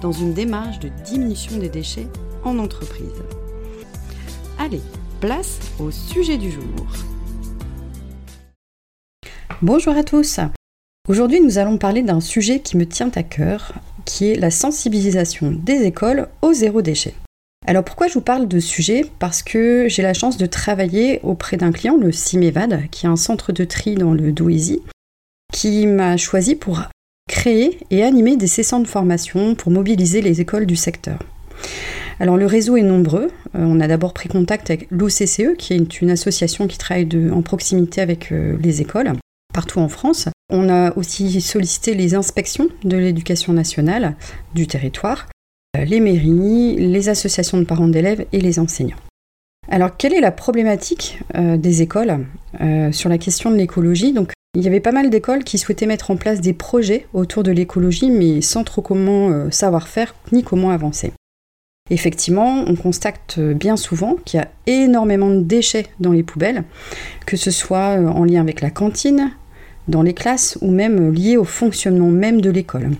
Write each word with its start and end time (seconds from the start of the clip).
dans 0.00 0.12
une 0.12 0.32
démarche 0.32 0.78
de 0.78 0.90
diminution 1.04 1.58
des 1.58 1.68
déchets 1.68 2.08
en 2.44 2.58
entreprise. 2.58 3.08
Allez, 4.58 4.80
place 5.20 5.58
au 5.78 5.90
sujet 5.90 6.36
du 6.36 6.50
jour. 6.50 6.86
Bonjour 9.60 9.96
à 9.96 10.04
tous. 10.04 10.40
Aujourd'hui, 11.08 11.40
nous 11.40 11.58
allons 11.58 11.78
parler 11.78 12.02
d'un 12.02 12.20
sujet 12.20 12.60
qui 12.60 12.76
me 12.76 12.86
tient 12.86 13.10
à 13.14 13.22
cœur, 13.22 13.72
qui 14.04 14.26
est 14.26 14.34
la 14.34 14.50
sensibilisation 14.50 15.50
des 15.50 15.82
écoles 15.84 16.28
au 16.42 16.52
zéro 16.52 16.82
déchet. 16.82 17.14
Alors 17.66 17.84
pourquoi 17.84 18.06
je 18.08 18.14
vous 18.14 18.20
parle 18.20 18.46
de 18.46 18.60
sujet? 18.60 19.04
Parce 19.18 19.42
que 19.42 19.86
j'ai 19.88 20.02
la 20.02 20.14
chance 20.14 20.36
de 20.36 20.46
travailler 20.46 21.20
auprès 21.22 21.56
d'un 21.56 21.72
client, 21.72 21.96
le 21.96 22.12
CIMEVAD, 22.12 22.88
qui 22.90 23.06
est 23.06 23.08
un 23.08 23.16
centre 23.16 23.52
de 23.52 23.64
tri 23.64 23.94
dans 23.94 24.12
le 24.12 24.32
Douaisis, 24.32 24.80
qui 25.52 25.86
m'a 25.86 26.16
choisi 26.16 26.54
pour 26.54 26.82
créer 27.28 27.78
et 27.92 28.02
animer 28.02 28.36
des 28.36 28.48
sessions 28.48 28.80
de 28.80 28.88
formation 28.88 29.54
pour 29.54 29.70
mobiliser 29.70 30.20
les 30.20 30.40
écoles 30.40 30.66
du 30.66 30.74
secteur. 30.74 31.20
Alors 32.20 32.36
le 32.36 32.46
réseau 32.46 32.76
est 32.76 32.82
nombreux. 32.82 33.30
Euh, 33.54 33.60
on 33.60 33.80
a 33.80 33.86
d'abord 33.86 34.12
pris 34.12 34.28
contact 34.28 34.70
avec 34.70 34.88
l'OCCE, 34.90 35.56
qui 35.56 35.74
est 35.74 36.00
une 36.00 36.10
association 36.10 36.66
qui 36.66 36.78
travaille 36.78 37.08
en 37.32 37.42
proximité 37.42 38.00
avec 38.00 38.32
euh, 38.32 38.56
les 38.60 38.80
écoles 38.80 39.12
partout 39.54 39.78
en 39.78 39.88
France. 39.88 40.28
On 40.50 40.68
a 40.68 40.96
aussi 40.96 41.40
sollicité 41.40 41.94
les 41.94 42.14
inspections 42.14 42.68
de 42.84 42.96
l'éducation 42.96 43.52
nationale 43.52 44.16
du 44.54 44.66
territoire 44.66 45.26
euh, 45.76 45.84
les 45.84 46.00
mairies, 46.00 46.76
les 46.76 47.08
associations 47.08 47.58
de 47.58 47.64
parents 47.64 47.88
d'élèves 47.88 48.26
et 48.32 48.40
les 48.40 48.58
enseignants. 48.58 48.96
Alors, 49.70 49.96
quelle 49.96 50.14
est 50.14 50.20
la 50.20 50.30
problématique 50.30 51.20
des 51.34 51.82
écoles 51.82 52.24
sur 52.90 53.10
la 53.10 53.18
question 53.18 53.50
de 53.50 53.56
l'écologie? 53.56 54.14
Il 54.54 54.62
y 54.62 54.66
avait 54.66 54.80
pas 54.80 54.92
mal 54.92 55.10
d'écoles 55.10 55.44
qui 55.44 55.58
souhaitaient 55.58 55.86
mettre 55.86 56.10
en 56.10 56.16
place 56.16 56.40
des 56.40 56.52
projets 56.52 57.06
autour 57.12 57.42
de 57.42 57.52
l'écologie, 57.52 58.10
mais 58.10 58.40
sans 58.40 58.64
trop 58.64 58.82
comment 58.82 59.50
savoir 59.50 59.88
faire 59.88 60.14
ni 60.32 60.42
comment 60.42 60.70
avancer. 60.70 61.12
Effectivement, 61.90 62.64
on 62.66 62.74
constate 62.74 63.38
bien 63.38 63.76
souvent 63.76 64.16
qu'il 64.24 64.40
y 64.40 64.42
a 64.42 64.48
énormément 64.66 65.30
de 65.30 65.40
déchets 65.40 65.86
dans 66.00 66.12
les 66.12 66.22
poubelles, 66.22 66.64
que 67.26 67.36
ce 67.36 67.50
soit 67.50 67.98
en 67.98 68.24
lien 68.24 68.40
avec 68.40 68.60
la 68.60 68.70
cantine, 68.70 69.32
dans 69.86 70.02
les 70.02 70.12
classes 70.12 70.58
ou 70.60 70.70
même 70.70 71.12
lié 71.14 71.36
au 71.36 71.44
fonctionnement 71.44 72.10
même 72.10 72.40
de 72.40 72.50
l'école. 72.50 72.90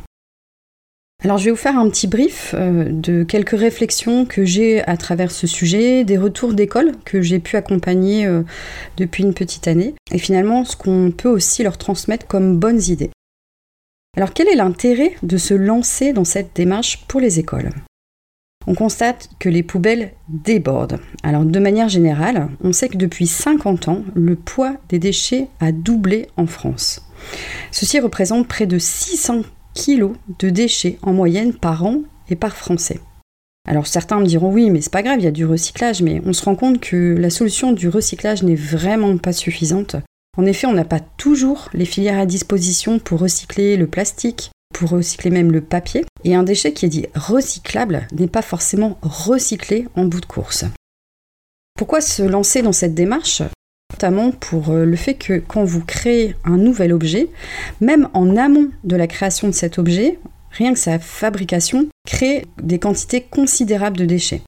Alors 1.29 1.37
je 1.37 1.45
vais 1.45 1.51
vous 1.51 1.59
faire 1.59 1.79
un 1.79 1.91
petit 1.91 2.07
brief 2.07 2.55
euh, 2.55 2.87
de 2.91 3.23
quelques 3.23 3.51
réflexions 3.51 4.25
que 4.25 4.47
j'ai 4.47 4.83
à 4.89 4.97
travers 4.97 5.31
ce 5.31 5.47
sujet, 5.47 6.03
des 6.03 6.17
retours 6.17 6.55
d'école 6.55 6.93
que 7.05 7.21
j'ai 7.21 7.39
pu 7.39 7.57
accompagner 7.57 8.25
euh, 8.25 8.45
depuis 8.97 9.25
une 9.25 9.35
petite 9.35 9.69
année, 9.69 9.95
et 10.11 10.17
finalement 10.17 10.65
ce 10.65 10.75
qu'on 10.75 11.13
peut 11.15 11.29
aussi 11.29 11.63
leur 11.63 11.77
transmettre 11.77 12.27
comme 12.27 12.57
bonnes 12.57 12.81
idées. 12.81 13.11
Alors 14.17 14.33
quel 14.33 14.49
est 14.49 14.55
l'intérêt 14.55 15.17
de 15.23 15.37
se 15.37 15.53
lancer 15.53 16.15
dans 16.15 16.25
cette 16.25 16.57
démarche 16.57 17.05
pour 17.09 17.21
les 17.21 17.39
écoles? 17.39 17.73
On 18.67 18.75
constate 18.75 19.29
que 19.39 19.51
les 19.51 19.63
poubelles 19.63 20.13
débordent. 20.31 20.99
Alors 21.23 21.45
de 21.45 21.59
manière 21.59 21.91
générale, 21.91 22.49
on 22.65 22.73
sait 22.73 22.89
que 22.89 22.97
depuis 22.97 23.27
50 23.27 23.89
ans, 23.89 24.03
le 24.15 24.35
poids 24.35 24.77
des 24.89 24.99
déchets 24.99 25.49
a 25.61 25.73
doublé 25.73 26.29
en 26.39 26.47
France. 26.47 27.03
Ceci 27.71 28.01
représente 28.01 28.49
près 28.49 28.67
de 28.67 28.79
600 28.79 29.43
kilos 29.79 30.17
de 30.41 30.51
déchets 30.51 30.99
en 31.03 31.13
moyenne 31.13 31.55
par 31.55 31.87
an 31.87 32.03
et 32.29 32.35
par 32.35 32.57
Français. 32.57 32.99
Alors 33.67 33.87
certains 33.87 34.19
me 34.19 34.27
diront 34.27 34.53
oui, 34.53 34.71
mais 34.71 34.81
c'est 34.81 34.93
pas 34.93 35.05
grave, 35.05 35.21
il 35.21 35.25
y 35.25 35.29
a 35.29 35.31
du 35.31 35.47
recyclage, 35.47 36.03
mais 36.03 36.21
on 36.27 36.33
se 36.33 36.45
rend 36.45 36.57
compte 36.57 36.81
que 36.81 37.15
la 37.17 37.31
solution 37.31 37.71
du 37.71 37.89
recyclage 37.89 38.43
n'est 38.43 38.57
vraiment 38.57 39.17
pas 39.19 39.33
suffisante. 39.33 39.95
En 40.37 40.47
effet, 40.47 40.67
on 40.67 40.73
n'a 40.73 40.85
pas 40.85 41.01
toujours 41.01 41.69
les 41.75 41.85
filières 41.85 42.19
à 42.19 42.27
disposition 42.27 42.99
pour 42.99 43.21
recycler 43.21 43.77
le 43.77 43.87
plastique, 43.87 44.51
pour 44.75 44.91
recycler 44.91 45.31
même 45.31 45.53
le 45.53 45.61
papier, 45.61 46.05
et 46.25 46.35
un 46.35 46.43
déchet 46.43 46.73
qui 46.73 46.87
est 46.87 46.91
dit 46.91 47.07
recyclable 47.15 48.09
n'est 48.13 48.27
pas 48.27 48.43
forcément 48.43 48.99
recyclé 49.03 49.87
en 49.95 50.07
bout 50.07 50.21
de 50.21 50.27
course. 50.27 50.65
Pourquoi 51.79 52.01
se 52.01 52.23
lancer 52.23 52.63
dans 52.63 52.73
cette 52.73 52.95
démarche? 52.95 53.43
Notamment 53.99 54.31
pour 54.31 54.71
euh, 54.71 54.85
le 54.85 54.95
fait 54.95 55.15
que 55.15 55.41
quand 55.41 55.65
vous 55.65 55.81
créez 55.85 56.37
un 56.45 56.57
nouvel 56.57 56.93
objet, 56.93 57.27
même 57.81 58.09
en 58.15 58.37
amont 58.37 58.69
de 58.85 58.95
la 58.95 59.09
création 59.09 59.49
de 59.49 59.53
cet 59.53 59.77
objet, 59.77 60.21
rien 60.53 60.73
que 60.73 60.79
sa 60.79 61.01
fabrication 61.01 61.89
crée 62.07 62.47
des 62.63 62.79
quantités 62.79 63.23
considérables 63.23 63.97
de 63.97 64.05
déchets. 64.05 64.43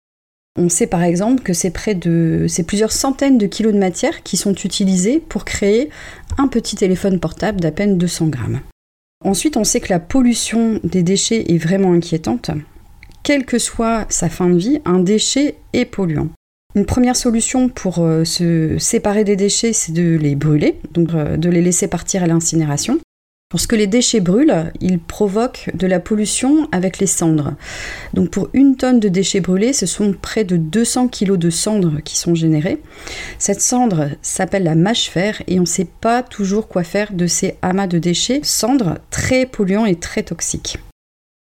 On 0.56 0.68
sait 0.68 0.86
par 0.86 1.02
exemple 1.02 1.42
que 1.42 1.52
c'est 1.52 1.72
c'est 2.46 2.62
plusieurs 2.62 2.92
centaines 2.92 3.38
de 3.38 3.46
kilos 3.48 3.72
de 3.72 3.78
matière 3.78 4.22
qui 4.22 4.36
sont 4.36 4.54
utilisés 4.54 5.18
pour 5.18 5.44
créer 5.44 5.90
un 6.38 6.46
petit 6.46 6.76
téléphone 6.76 7.18
portable 7.18 7.60
d'à 7.60 7.72
peine 7.72 7.98
200 7.98 8.28
grammes. 8.28 8.60
Ensuite, 9.24 9.56
on 9.56 9.64
sait 9.64 9.80
que 9.80 9.92
la 9.92 9.98
pollution 9.98 10.78
des 10.84 11.02
déchets 11.02 11.52
est 11.52 11.58
vraiment 11.58 11.92
inquiétante. 11.92 12.52
Quelle 13.24 13.44
que 13.44 13.58
soit 13.58 14.06
sa 14.10 14.28
fin 14.28 14.48
de 14.48 14.58
vie, 14.58 14.80
un 14.84 15.00
déchet 15.00 15.56
est 15.72 15.86
polluant. 15.86 16.28
Une 16.76 16.86
première 16.86 17.16
solution 17.16 17.68
pour 17.68 17.98
euh, 17.98 18.24
se 18.24 18.78
séparer 18.78 19.24
des 19.24 19.34
déchets, 19.34 19.72
c'est 19.72 19.92
de 19.92 20.16
les 20.16 20.36
brûler, 20.36 20.78
donc 20.92 21.08
euh, 21.14 21.36
de 21.36 21.50
les 21.50 21.62
laisser 21.62 21.88
partir 21.88 22.22
à 22.22 22.28
l'incinération. 22.28 23.00
Lorsque 23.52 23.72
les 23.72 23.88
déchets 23.88 24.20
brûlent, 24.20 24.72
ils 24.80 25.00
provoquent 25.00 25.70
de 25.74 25.88
la 25.88 25.98
pollution 25.98 26.68
avec 26.70 27.00
les 27.00 27.08
cendres. 27.08 27.54
Donc 28.14 28.30
pour 28.30 28.48
une 28.52 28.76
tonne 28.76 29.00
de 29.00 29.08
déchets 29.08 29.40
brûlés, 29.40 29.72
ce 29.72 29.86
sont 29.86 30.12
près 30.12 30.44
de 30.44 30.56
200 30.56 31.08
kg 31.08 31.36
de 31.36 31.50
cendres 31.50 32.00
qui 32.04 32.16
sont 32.16 32.36
générées. 32.36 32.80
Cette 33.40 33.60
cendre 33.60 34.10
s'appelle 34.22 34.62
la 34.62 34.76
mâche-fer 34.76 35.42
et 35.48 35.58
on 35.58 35.62
ne 35.62 35.66
sait 35.66 35.88
pas 36.00 36.22
toujours 36.22 36.68
quoi 36.68 36.84
faire 36.84 37.12
de 37.12 37.26
ces 37.26 37.56
amas 37.62 37.88
de 37.88 37.98
déchets, 37.98 38.38
cendres 38.44 38.98
très 39.10 39.46
polluants 39.46 39.86
et 39.86 39.96
très 39.96 40.22
toxiques. 40.22 40.78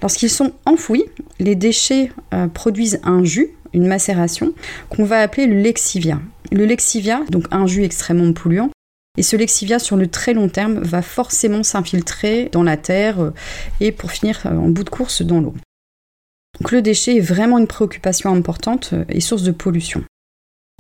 Lorsqu'ils 0.03 0.31
sont 0.31 0.53
enfouis, 0.67 1.05
les 1.39 1.55
déchets 1.55 2.11
euh, 2.35 2.49
produisent 2.49 2.99
un 3.05 3.23
jus 3.23 3.53
une 3.75 3.87
macération 3.87 4.53
qu'on 4.89 5.05
va 5.05 5.21
appeler 5.21 5.47
le 5.47 5.61
lexivia. 5.61 6.21
Le 6.53 6.65
lexivia, 6.65 7.23
donc 7.31 7.47
un 7.51 7.67
jus 7.67 7.85
extrêmement 7.85 8.33
polluant, 8.33 8.71
et 9.17 9.23
ce 9.23 9.37
lexivia 9.37 9.79
sur 9.79 9.97
le 9.97 10.09
très 10.09 10.35
long 10.35 10.49
terme 10.49 10.81
va 10.81 11.01
forcément 11.01 11.63
s'infiltrer 11.63 12.49
dans 12.51 12.65
la 12.65 12.77
terre 12.77 13.21
euh, 13.21 13.31
et 13.81 13.93
pour 13.93 14.11
finir 14.11 14.41
euh, 14.47 14.57
en 14.57 14.69
bout 14.69 14.83
de 14.83 14.91
course 14.91 15.23
dans 15.23 15.41
l'eau. 15.41 15.55
Donc 16.61 16.73
le 16.73 16.83
déchet 16.83 17.17
est 17.17 17.21
vraiment 17.21 17.59
une 17.59 17.69
préoccupation 17.69 18.33
importante 18.33 18.91
euh, 18.93 19.05
et 19.09 19.21
source 19.21 19.45
de 19.45 19.53
pollution. 19.53 20.03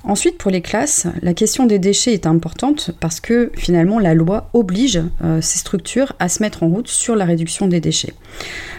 Ensuite, 0.02 0.36
pour 0.36 0.50
les 0.50 0.60
classes, 0.60 1.06
la 1.22 1.32
question 1.32 1.64
des 1.64 1.78
déchets 1.78 2.12
est 2.12 2.26
importante 2.26 2.90
parce 3.00 3.20
que 3.20 3.50
finalement 3.54 3.98
la 3.98 4.12
loi 4.12 4.50
oblige 4.52 5.00
ces 5.40 5.58
structures 5.58 6.12
à 6.18 6.28
se 6.28 6.42
mettre 6.42 6.62
en 6.62 6.68
route 6.68 6.88
sur 6.88 7.16
la 7.16 7.24
réduction 7.24 7.68
des 7.68 7.80
déchets. 7.80 8.12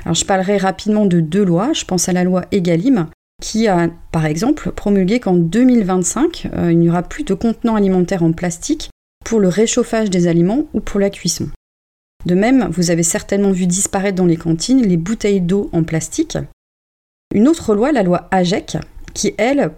Alors 0.04 0.14
je 0.14 0.24
parlerai 0.24 0.58
rapidement 0.58 1.08
de 1.08 1.22
deux 1.22 1.44
lois. 1.44 1.74
Je 1.74 1.84
pense 1.84 2.10
à 2.10 2.14
la 2.14 2.24
loi 2.24 2.46
EGalim 2.52 3.08
qui 3.46 3.68
a 3.68 3.92
par 4.12 4.26
exemple 4.26 4.72
promulgué 4.72 5.20
qu'en 5.20 5.36
2025, 5.36 6.50
euh, 6.58 6.72
il 6.72 6.80
n'y 6.80 6.90
aura 6.90 7.04
plus 7.04 7.24
de 7.24 7.36
contenants 7.36 7.76
alimentaires 7.76 8.24
en 8.24 8.32
plastique 8.32 8.90
pour 9.24 9.40
le 9.40 9.50
réchauffage 9.50 10.10
des 10.10 10.26
aliments 10.26 10.66
ou 10.74 10.80
pour 10.80 11.00
la 11.00 11.12
cuisson. 11.12 11.50
De 12.26 12.34
même, 12.34 12.68
vous 12.72 12.90
avez 12.90 13.04
certainement 13.04 13.52
vu 13.52 13.68
disparaître 13.68 14.16
dans 14.16 14.26
les 14.26 14.36
cantines 14.36 14.82
les 14.82 14.98
bouteilles 14.98 15.42
d'eau 15.42 15.70
en 15.74 15.84
plastique. 15.84 16.40
Une 17.36 17.48
autre 17.48 17.76
loi, 17.76 17.92
la 17.92 18.02
loi 18.02 18.28
AGEC, 18.32 18.78
qui 19.14 19.36
elle 19.38 19.70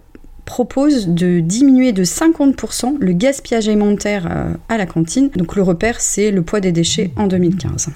propose 0.45 1.09
de 1.09 1.41
diminuer 1.41 1.91
de 1.91 2.05
50% 2.05 2.95
le 3.01 3.11
gaspillage 3.11 3.67
alimentaire 3.67 4.27
euh, 4.31 4.53
à 4.69 4.77
la 4.77 4.85
cantine. 4.85 5.27
Donc 5.31 5.57
le 5.57 5.61
repère, 5.61 5.99
c'est 5.99 6.31
le 6.31 6.41
poids 6.41 6.61
des 6.61 6.71
déchets 6.71 7.11
en 7.17 7.27
2015. 7.27 7.89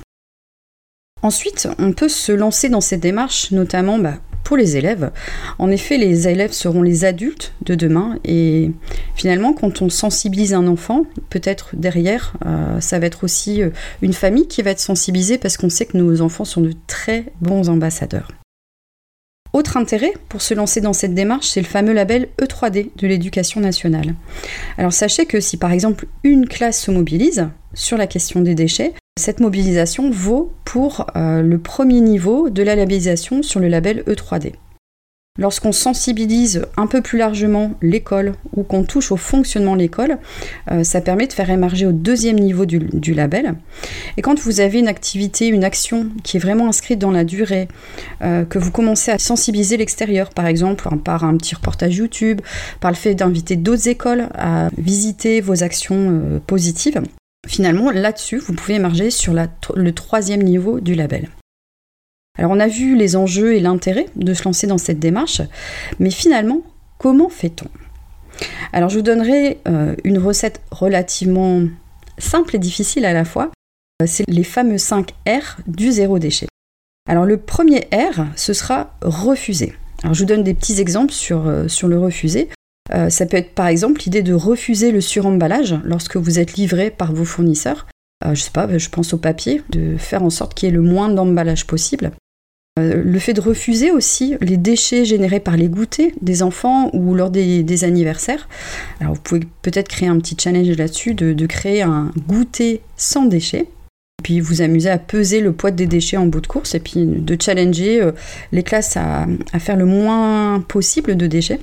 Ensuite, 1.22 1.70
on 1.80 1.94
peut 1.94 2.10
se 2.10 2.34
lancer 2.34 2.68
dans 2.68 2.82
cette 2.82 3.00
démarche, 3.00 3.52
notamment 3.52 4.00
bah, 4.00 4.16
pour 4.44 4.58
les 4.58 4.78
élèves. 4.78 5.12
En 5.60 5.70
effet, 5.70 5.98
les 5.98 6.28
élèves 6.28 6.52
seront 6.52 6.82
les 6.82 7.06
adultes 7.06 7.54
de 7.62 7.76
demain 7.76 8.20
et 8.26 8.72
finalement, 9.16 9.54
quand 9.54 9.82
on 9.82 9.90
sensibilise 9.90 10.54
un 10.54 10.68
enfant, 10.68 11.06
peut-être 11.30 11.70
derrière, 11.74 12.34
euh, 12.46 12.80
ça 12.80 13.00
va 13.00 13.06
être 13.06 13.24
aussi 13.24 13.62
euh, 13.62 13.70
une 14.02 14.14
famille 14.14 14.48
qui 14.48 14.62
va 14.62 14.72
être 14.72 14.80
sensibilisée 14.80 15.38
parce 15.38 15.58
qu'on 15.58 15.70
sait 15.70 15.86
que 15.86 15.98
nos 15.98 16.22
enfants 16.22 16.46
sont 16.46 16.62
de 16.62 16.74
très 16.88 17.26
bons 17.42 17.70
ambassadeurs. 17.70 18.30
Autre 19.54 19.76
intérêt 19.76 20.14
pour 20.30 20.42
se 20.42 20.54
lancer 20.54 20.80
dans 20.80 20.94
cette 20.94 21.14
démarche, 21.14 21.50
c'est 21.50 21.60
le 21.60 21.68
fameux 21.68 21.92
label 21.92 22.30
E3D 22.42 22.92
de 22.96 23.08
l'éducation 23.08 23.60
nationale. 23.60 24.16
Alors 24.78 24.94
sachez 24.94 25.26
que 25.26 25.42
si 25.42 25.58
par 25.58 25.74
exemple 25.74 26.08
une 26.24 26.48
classe 26.48 26.82
se 26.82 26.92
mobilise 26.92 27.50
sur 27.74 27.98
la 27.98 28.08
question 28.08 28.40
des 28.40 28.56
déchets, 28.56 28.94
cette 29.20 29.40
mobilisation 29.40 30.10
vaut 30.10 30.52
pour 30.66 31.06
euh, 31.16 31.42
le 31.42 31.60
premier 31.60 32.02
niveau 32.02 32.50
de 32.50 32.64
la 32.64 32.76
labellisation 32.76 33.44
sur 33.44 33.60
le 33.60 33.68
label 33.68 34.04
E3D. 34.08 34.54
Lorsqu'on 35.38 35.72
sensibilise 35.72 36.66
un 36.76 36.88
peu 36.88 37.02
plus 37.02 37.18
largement 37.18 37.72
l'école 37.82 38.34
ou 38.56 38.64
qu'on 38.64 38.84
touche 38.84 39.14
au 39.14 39.18
fonctionnement 39.18 39.76
de 39.76 39.82
l'école, 39.82 40.18
euh, 40.72 40.84
ça 40.84 41.00
permet 41.00 41.28
de 41.28 41.34
faire 41.34 41.50
émerger 41.50 41.86
au 41.86 41.94
deuxième 41.94 42.38
niveau 42.38 42.66
du, 42.66 43.14
label. 43.14 43.56
Et 44.18 44.22
quand 44.22 44.40
vous 44.40 44.60
avez 44.60 44.80
une 44.80 44.90
activité, 44.90 45.48
une 45.48 45.64
action 45.64 46.10
qui 46.24 46.38
est 46.38 46.42
vraiment 46.42 46.68
inscrite 46.68 47.00
dans 47.00 47.12
la 47.12 47.24
durée, 47.24 47.70
euh, 48.24 48.44
que 48.44 48.60
vous 48.60 48.72
commencez 48.72 49.12
à 49.12 49.20
sensibiliser 49.20 49.78
l'extérieur, 49.78 50.32
par 50.32 50.48
exemple 50.48 50.90
par 51.04 51.24
un 51.24 51.38
petit 51.38 51.56
reportage 51.56 51.96
YouTube, 51.96 52.42
par 52.82 52.92
le 52.92 52.98
fait 52.98 53.16
d'inviter 53.16 53.56
d'autres 53.56 53.88
écoles 53.88 54.28
à 54.34 54.70
visiter 54.78 55.42
vos 55.42 55.64
actions 55.64 56.42
positives, 56.46 57.02
finalement 57.48 57.92
là-dessus, 57.92 58.38
vous 58.38 58.54
pouvez 58.54 58.76
émerger 58.76 59.10
sur 59.10 59.34
le 59.34 59.92
troisième 59.94 60.44
niveau 60.44 60.80
du 60.80 60.96
label. 60.96 61.30
Alors 62.38 62.52
on 62.52 62.60
a 62.60 62.68
vu 62.68 62.96
les 62.96 63.16
enjeux 63.16 63.56
et 63.56 63.60
l'intérêt 63.60 64.08
de 64.16 64.34
se 64.34 64.44
lancer 64.44 64.68
dans 64.68 64.78
cette 64.78 65.00
démarche, 65.00 65.42
mais 66.00 66.12
finalement, 66.12 66.62
comment 66.98 67.30
fait-on? 67.30 67.68
Alors 68.74 68.90
je 68.90 68.98
vous 68.98 69.04
donnerai 69.04 69.60
euh, 69.68 69.96
une 70.04 70.18
recette 70.18 70.62
relativement 70.72 71.64
simple 72.18 72.56
et 72.56 72.60
difficile 72.60 73.06
à 73.06 73.14
la 73.14 73.26
fois. 73.26 73.52
Euh, 74.02 74.06
c'est 74.08 74.24
les 74.28 74.44
fameux 74.44 74.78
5 74.78 75.12
R 75.28 75.58
du 75.68 75.92
zéro 75.92 76.20
déchet. 76.20 76.48
Alors 77.10 77.26
le 77.26 77.38
premier 77.38 77.88
R, 77.94 78.26
ce 78.36 78.54
sera 78.54 78.96
refuser. 79.02 79.74
Alors 80.04 80.14
je 80.14 80.22
vous 80.22 80.28
donne 80.28 80.44
des 80.44 80.54
petits 80.54 80.80
exemples 80.80 81.14
sur, 81.14 81.48
euh, 81.48 81.68
sur 81.68 81.88
le 81.88 82.00
refuser. 82.00 82.50
Ça 83.10 83.26
peut 83.26 83.38
être 83.38 83.54
par 83.54 83.68
exemple 83.68 84.02
l'idée 84.04 84.22
de 84.22 84.34
refuser 84.34 84.92
le 84.92 85.02
suremballage 85.02 85.76
lorsque 85.84 86.18
vous 86.18 86.40
êtes 86.40 86.54
livré 86.54 86.92
par 86.92 87.14
vos 87.14 87.26
fournisseurs. 87.26 87.88
je 88.26 88.36
sais 88.36 88.52
pas, 88.52 88.68
je 88.78 88.90
pense 88.90 89.14
au 89.14 89.18
papier, 89.18 89.62
de 89.70 89.96
faire 89.98 90.24
en 90.24 90.30
sorte 90.30 90.54
qu'il 90.54 90.68
y 90.68 90.72
ait 90.72 90.76
le 90.76 90.82
moins 90.82 91.10
d'emballage 91.10 91.68
possible. 91.68 92.12
Euh, 92.80 93.04
le 93.04 93.20
fait 93.20 93.34
de 93.34 93.42
refuser 93.42 93.92
aussi 93.92 94.36
les 94.40 94.56
déchets 94.56 95.04
générés 95.04 95.42
par 95.42 95.58
les 95.58 95.68
goûters 95.68 96.12
des 96.22 96.42
enfants 96.42 96.90
ou 96.94 97.14
lors 97.14 97.30
des, 97.30 97.84
anniversaires. 97.84 98.48
Alors 99.02 99.16
vous 99.16 99.22
pouvez 99.22 99.42
peut-être 99.62 99.90
créer 99.90 100.08
un 100.08 100.18
petit 100.20 100.38
challenge 100.40 100.70
là-dessus 100.78 101.14
de, 101.14 101.46
créer 101.48 101.82
un 101.82 102.12
goûter 102.30 102.82
sans 102.96 103.26
déchets. 103.26 103.68
Puis 104.24 104.40
vous 104.40 104.62
amuser 104.62 104.90
à 104.90 105.00
peser 105.00 105.42
le 105.42 105.52
poids 105.52 105.72
des 105.72 105.86
déchets 105.86 106.16
en 106.16 106.28
bout 106.28 106.40
de 106.40 106.48
course 106.48 106.74
et 106.74 106.80
puis 106.80 107.06
de 107.06 107.38
challenger 107.42 108.02
euh, 108.02 108.12
les 108.54 108.64
classes 108.64 108.96
à, 108.96 109.26
faire 109.60 109.76
le 109.76 109.86
moins 109.86 110.62
possible 110.62 111.18
de 111.18 111.28
déchets. 111.28 111.60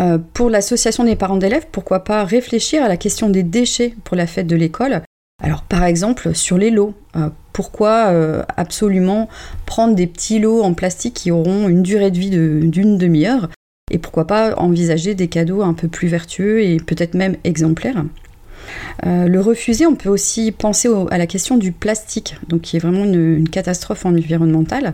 Euh, 0.00 0.18
pour 0.32 0.50
l'association 0.50 1.04
des 1.04 1.16
parents 1.16 1.36
d'élèves, 1.36 1.66
pourquoi 1.72 2.04
pas 2.04 2.24
réfléchir 2.24 2.82
à 2.82 2.88
la 2.88 2.96
question 2.96 3.28
des 3.28 3.42
déchets 3.42 3.94
pour 4.04 4.16
la 4.16 4.26
fête 4.26 4.46
de 4.46 4.56
l'école 4.56 5.02
alors 5.40 5.62
par 5.62 5.84
exemple 5.84 6.34
sur 6.34 6.58
les 6.58 6.70
lots, 6.70 6.94
euh, 7.14 7.30
pourquoi 7.52 8.08
euh, 8.08 8.42
absolument 8.56 9.28
prendre 9.66 9.94
des 9.94 10.08
petits 10.08 10.40
lots 10.40 10.64
en 10.64 10.74
plastique 10.74 11.14
qui 11.14 11.30
auront 11.30 11.68
une 11.68 11.84
durée 11.84 12.10
de 12.10 12.18
vie 12.18 12.30
d'une 12.30 12.98
demi-heure 12.98 13.48
et 13.92 13.98
pourquoi 13.98 14.26
pas 14.26 14.56
envisager 14.56 15.14
des 15.14 15.28
cadeaux 15.28 15.62
un 15.62 15.74
peu 15.74 15.86
plus 15.86 16.08
vertueux 16.08 16.64
et 16.64 16.78
peut-être 16.78 17.14
même 17.14 17.36
exemplaires 17.44 18.04
le 19.04 19.38
refuser, 19.38 19.86
on 19.86 19.94
peut 19.94 20.10
aussi 20.10 20.52
penser 20.52 20.90
à 21.10 21.16
la 21.16 21.26
question 21.26 21.56
du 21.56 21.72
plastique, 21.72 22.36
donc 22.48 22.62
qui 22.62 22.76
est 22.76 22.80
vraiment 22.80 23.04
une, 23.04 23.48
catastrophe 23.48 24.04
environnementale. 24.04 24.92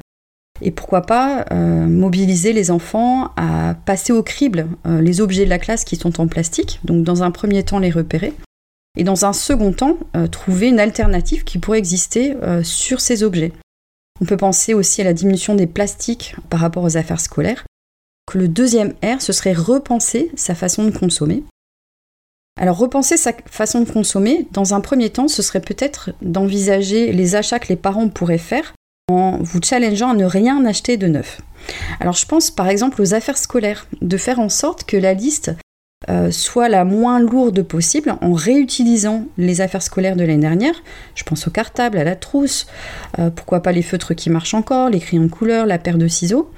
Et 0.63 0.71
pourquoi 0.71 1.03
pas 1.03 1.47
mobiliser 1.53 2.53
les 2.53 2.71
enfants 2.71 3.33
à 3.37 3.75
passer 3.85 4.13
au 4.13 4.23
crible 4.23 4.69
les 4.85 5.21
objets 5.21 5.45
de 5.45 5.51
la 5.51 5.59
classe 5.59 5.85
qui 5.85 5.97
sont 5.97 6.21
en 6.21 6.29
plastique, 6.29 6.79
donc 6.85 7.03
dans 7.03 7.25
un 7.25 7.33
premier 7.33 7.65
temps 7.65 7.81
les 7.81 7.91
repérer, 7.91 8.33
et 8.97 9.05
dans 9.05 9.25
un 9.25 9.33
second 9.33 9.73
temps, 9.73 9.99
euh, 10.17 10.27
trouver 10.27 10.69
une 10.69 10.81
alternative 10.81 11.45
qui 11.45 11.59
pourrait 11.59 11.79
exister 11.79 12.37
euh, 12.43 12.63
sur 12.63 13.01
ces 13.01 13.23
objets. 13.23 13.53
On 14.21 14.25
peut 14.25 14.37
penser 14.37 14.75
aussi 14.75 15.01
à 15.01 15.05
la 15.05 15.13
diminution 15.13 15.55
des 15.55 15.67
plastiques 15.67 16.37
par 16.49 16.61
rapport 16.61 16.85
aux 16.85 16.97
affaires 16.97 17.21
scolaires. 17.21 17.65
Le 18.33 18.49
deuxième 18.49 18.95
R, 19.03 19.21
ce 19.21 19.33
serait 19.33 19.53
repenser 19.53 20.31
sa 20.37 20.55
façon 20.55 20.85
de 20.85 20.97
consommer. 20.97 21.43
Alors 22.61 22.79
repenser 22.79 23.17
sa 23.17 23.33
façon 23.47 23.81
de 23.81 23.91
consommer, 23.91 24.47
dans 24.53 24.75
un 24.75 24.81
premier 24.81 25.11
temps, 25.11 25.29
ce 25.29 25.43
serait 25.43 25.61
peut-être 25.61 26.11
d'envisager 26.23 27.13
les 27.13 27.35
achats 27.35 27.59
que 27.59 27.69
les 27.69 27.77
parents 27.77 28.09
pourraient 28.09 28.39
faire 28.39 28.75
en 29.09 29.39
vous 29.39 29.61
challengeant 29.63 30.11
à 30.11 30.15
ne 30.15 30.25
rien 30.25 30.65
acheter 30.65 30.97
de 30.97 31.07
neuf. 31.07 31.41
Alors 32.01 32.15
je 32.15 32.27
pense 32.27 32.51
par 32.51 32.69
exemple 32.69 33.01
aux 33.03 33.15
affaires 33.15 33.39
scolaires, 33.39 33.87
de 34.01 34.17
faire 34.17 34.39
en 34.41 34.49
sorte 34.49 34.85
que 34.85 34.97
la 34.97 35.15
liste 35.15 35.53
euh, 36.11 36.31
soit 36.31 36.69
la 36.69 36.85
moins 36.85 37.19
lourde 37.19 37.63
possible 37.63 38.17
en 38.21 38.33
réutilisant 38.33 39.25
les 39.39 39.61
affaires 39.61 39.83
scolaires 39.83 40.17
de 40.17 40.25
l'année 40.25 40.43
dernière. 40.43 40.83
Je 41.15 41.25
pense 41.25 41.47
au 41.49 41.51
cartable, 41.51 41.99
à 41.99 42.05
la 42.05 42.17
trousse, 42.17 42.67
euh, 43.19 43.31
pourquoi 43.31 43.61
pas 43.61 43.73
les 43.73 43.83
feutres 43.83 44.15
qui 44.15 44.29
marchent 44.29 44.55
encore, 44.55 44.91
les 44.91 45.01
crayons 45.01 45.25
de 45.25 45.31
couleur, 45.31 45.67
la 45.67 45.79
paire 45.79 45.97
de 45.97 46.09
ciseaux. 46.09 46.51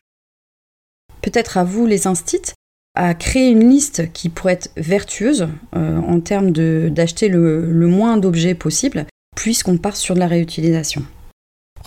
Peut-être 1.22 1.58
à 1.58 1.64
vous, 1.64 1.86
les 1.86 2.06
instits, 2.06 2.52
à 2.96 3.14
créer 3.14 3.50
une 3.50 3.68
liste 3.68 4.12
qui 4.12 4.30
pourrait 4.30 4.54
être 4.54 4.70
vertueuse 4.76 5.48
euh, 5.76 5.98
en 5.98 6.20
termes 6.20 6.50
d'acheter 6.50 7.28
le, 7.28 7.70
le 7.70 7.86
moins 7.86 8.16
d'objets 8.16 8.54
possible, 8.54 9.06
puisqu'on 9.36 9.78
part 9.78 9.96
sur 9.96 10.14
de 10.14 10.20
la 10.20 10.26
réutilisation. 10.28 11.04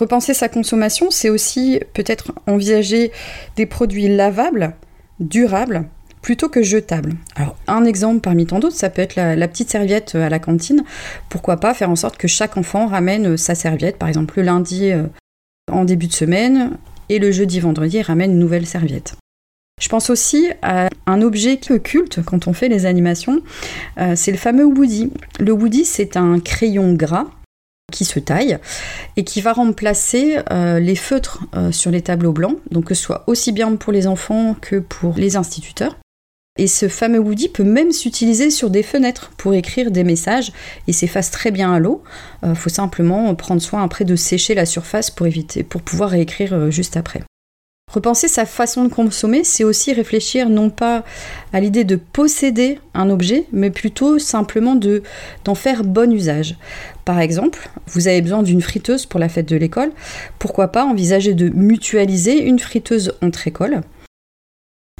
Repenser 0.00 0.32
sa 0.32 0.48
consommation, 0.48 1.10
c'est 1.10 1.28
aussi 1.28 1.78
peut-être 1.92 2.32
envisager 2.46 3.12
des 3.56 3.66
produits 3.66 4.08
lavables, 4.08 4.74
durables, 5.18 5.84
plutôt 6.22 6.48
que 6.48 6.62
jetable. 6.62 7.12
Alors, 7.36 7.54
un 7.66 7.84
exemple 7.84 8.20
parmi 8.20 8.46
tant 8.46 8.60
d'autres, 8.60 8.76
ça 8.76 8.88
peut 8.88 9.02
être 9.02 9.14
la, 9.16 9.46
petite 9.46 9.68
serviette 9.68 10.14
euh, 10.14 10.24
à 10.24 10.30
la 10.30 10.38
cantine. 10.38 10.84
Pourquoi 11.28 11.58
pas 11.58 11.74
faire 11.74 11.90
en 11.90 11.96
sorte 11.96 12.16
que 12.16 12.28
chaque 12.28 12.56
enfant 12.56 12.86
ramène 12.86 13.32
euh, 13.32 13.36
sa 13.36 13.54
serviette, 13.54 13.98
par 13.98 14.08
exemple 14.08 14.38
le 14.38 14.44
lundi 14.44 14.90
euh, 14.90 15.02
en 15.70 15.84
début 15.84 16.06
de 16.06 16.14
semaine 16.14 16.78
et 17.10 17.18
le 17.18 17.30
jeudi, 17.30 17.60
vendredi, 17.60 18.00
ramène 18.00 18.32
une 18.32 18.38
nouvelle 18.38 18.64
serviette. 18.64 19.16
Je 19.82 19.88
pense 19.90 20.08
aussi 20.08 20.48
à 20.62 20.88
un 21.06 21.20
objet 21.20 21.58
qui 21.58 21.78
culte 21.78 22.22
quand 22.24 22.48
on 22.48 22.54
fait 22.54 22.68
les 22.68 22.86
animations, 22.86 23.40
c'est 24.14 24.30
le 24.30 24.36
fameux 24.36 24.66
Woody. 24.66 25.10
Le 25.38 25.52
Woody, 25.52 25.86
c'est 25.86 26.18
un 26.18 26.38
crayon 26.38 26.92
gras 26.92 27.28
qui 27.90 28.04
se 28.04 28.18
taille 28.18 28.58
et 29.16 29.24
qui 29.24 29.40
va 29.40 29.52
remplacer 29.52 30.38
les 30.50 30.96
feutres 30.96 31.44
sur 31.70 31.90
les 31.90 32.02
tableaux 32.02 32.32
blancs, 32.32 32.56
donc 32.70 32.86
que 32.86 32.94
ce 32.94 33.02
soit 33.02 33.24
aussi 33.26 33.52
bien 33.52 33.74
pour 33.76 33.92
les 33.92 34.06
enfants 34.06 34.54
que 34.60 34.76
pour 34.76 35.14
les 35.16 35.36
instituteurs. 35.36 35.96
Et 36.60 36.66
ce 36.66 36.88
fameux 36.88 37.20
Woody 37.20 37.48
peut 37.48 37.64
même 37.64 37.90
s'utiliser 37.90 38.50
sur 38.50 38.70
des 38.70 38.82
fenêtres 38.82 39.32
pour 39.38 39.54
écrire 39.54 39.90
des 39.90 40.04
messages 40.04 40.52
et 40.88 40.92
s'efface 40.92 41.30
très 41.30 41.50
bien 41.50 41.72
à 41.72 41.78
l'eau. 41.78 42.02
Il 42.42 42.50
euh, 42.50 42.54
faut 42.54 42.68
simplement 42.68 43.34
prendre 43.34 43.62
soin 43.62 43.82
après 43.82 44.04
de 44.04 44.16
sécher 44.16 44.54
la 44.54 44.66
surface 44.66 45.10
pour 45.10 45.26
éviter, 45.26 45.62
pour 45.62 45.80
pouvoir 45.80 46.10
réécrire 46.10 46.52
euh, 46.52 46.70
juste 46.70 46.96
après. 46.96 47.22
Repenser 47.92 48.28
sa 48.28 48.46
façon 48.46 48.84
de 48.84 48.88
consommer, 48.88 49.44
c'est 49.44 49.64
aussi 49.64 49.92
réfléchir 49.92 50.48
non 50.48 50.70
pas 50.70 51.04
à 51.52 51.60
l'idée 51.60 51.84
de 51.84 51.96
posséder 51.96 52.78
un 52.94 53.10
objet, 53.10 53.46
mais 53.52 53.70
plutôt 53.70 54.18
simplement 54.18 54.76
de, 54.76 55.02
d'en 55.44 55.54
faire 55.54 55.82
bon 55.82 56.12
usage. 56.12 56.56
Par 57.04 57.18
exemple, 57.18 57.68
vous 57.88 58.06
avez 58.06 58.22
besoin 58.22 58.42
d'une 58.42 58.62
friteuse 58.62 59.06
pour 59.06 59.18
la 59.18 59.28
fête 59.28 59.48
de 59.48 59.56
l'école, 59.56 59.90
pourquoi 60.38 60.68
pas 60.68 60.84
envisager 60.84 61.34
de 61.34 61.48
mutualiser 61.48 62.40
une 62.42 62.58
friteuse 62.58 63.12
entre 63.22 63.48
écoles 63.48 63.82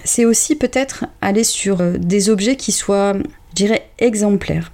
c'est 0.05 0.25
aussi 0.25 0.57
peut-être 0.57 1.05
aller 1.21 1.45
sur 1.45 1.81
euh, 1.81 1.97
des 1.99 2.31
objets 2.31 2.57
qui 2.57 2.73
soient, 2.73 3.15
je 3.51 3.55
dirais, 3.55 3.91
exemplaires. 3.99 4.73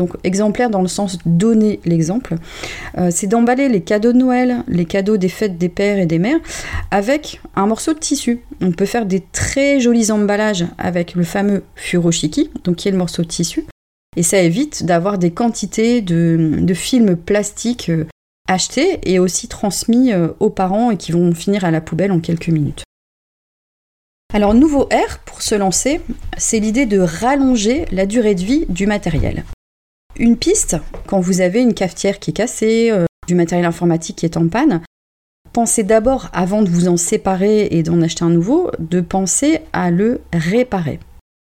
Donc 0.00 0.16
exemplaires 0.24 0.70
dans 0.70 0.80
le 0.80 0.88
sens 0.88 1.18
donner 1.26 1.78
l'exemple, 1.84 2.36
euh, 2.96 3.10
c'est 3.12 3.26
d'emballer 3.26 3.68
les 3.68 3.82
cadeaux 3.82 4.14
de 4.14 4.16
Noël, 4.16 4.64
les 4.66 4.86
cadeaux 4.86 5.18
des 5.18 5.28
fêtes 5.28 5.58
des 5.58 5.68
pères 5.68 5.98
et 5.98 6.06
des 6.06 6.18
mères 6.18 6.38
avec 6.90 7.42
un 7.54 7.66
morceau 7.66 7.92
de 7.92 7.98
tissu. 7.98 8.40
On 8.62 8.72
peut 8.72 8.86
faire 8.86 9.04
des 9.04 9.20
très 9.20 9.78
jolis 9.78 10.10
emballages 10.10 10.64
avec 10.78 11.14
le 11.14 11.22
fameux 11.22 11.64
furoshiki, 11.74 12.48
donc 12.64 12.76
qui 12.76 12.88
est 12.88 12.92
le 12.92 12.96
morceau 12.96 13.20
de 13.20 13.28
tissu. 13.28 13.66
Et 14.16 14.22
ça 14.22 14.38
évite 14.38 14.86
d'avoir 14.86 15.18
des 15.18 15.32
quantités 15.32 16.00
de, 16.00 16.72
films 16.72 17.14
plastiques 17.14 17.90
euh, 17.90 18.06
achetés 18.48 19.00
et 19.04 19.18
aussi 19.18 19.48
transmis 19.48 20.12
aux 20.40 20.50
parents 20.50 20.90
et 20.90 20.96
qui 20.96 21.12
vont 21.12 21.34
finir 21.34 21.66
à 21.66 21.70
la 21.70 21.82
poubelle 21.82 22.10
en 22.10 22.20
quelques 22.20 22.48
minutes. 22.48 22.84
Alors 24.32 24.54
nouveau 24.54 24.84
R 24.84 25.18
pour 25.26 25.42
se 25.42 25.54
lancer, 25.54 26.00
c'est 26.38 26.58
l'idée 26.58 26.86
de 26.86 26.98
rallonger 26.98 27.84
la 27.92 28.06
durée 28.06 28.34
de 28.34 28.42
vie 28.42 28.64
du 28.70 28.86
matériel. 28.86 29.44
Une 30.20 30.36
piste, 30.36 30.76
quand 31.06 31.18
vous 31.18 31.40
avez 31.40 31.62
une 31.62 31.72
cafetière 31.72 32.18
qui 32.18 32.30
est 32.30 32.34
cassée, 32.34 32.90
euh, 32.90 33.06
du 33.26 33.34
matériel 33.34 33.64
informatique 33.64 34.16
qui 34.16 34.26
est 34.26 34.36
en 34.36 34.48
panne, 34.48 34.82
pensez 35.54 35.82
d'abord, 35.82 36.28
avant 36.34 36.60
de 36.60 36.68
vous 36.68 36.88
en 36.88 36.98
séparer 36.98 37.68
et 37.70 37.82
d'en 37.82 38.02
acheter 38.02 38.22
un 38.22 38.28
nouveau, 38.28 38.70
de 38.78 39.00
penser 39.00 39.60
à 39.72 39.90
le 39.90 40.20
réparer. 40.34 41.00